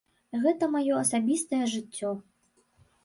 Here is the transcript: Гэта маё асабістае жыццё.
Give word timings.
Гэта 0.45 0.69
маё 0.77 0.95
асабістае 1.03 1.63
жыццё. 1.75 2.17